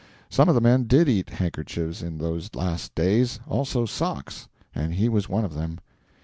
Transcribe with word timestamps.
Some 0.31 0.49
of 0.49 0.55
the 0.55 0.61
men 0.61 0.85
did 0.85 1.07
eat 1.07 1.29
handkerchiefs 1.29 2.01
in 2.01 2.17
those 2.17 2.49
last 2.55 2.95
days, 2.95 3.39
also 3.47 3.85
socks; 3.85 4.47
and 4.73 4.95
he 4.95 5.07
was 5.07 5.29
one 5.29 5.45
of 5.45 5.53
them. 5.53 5.77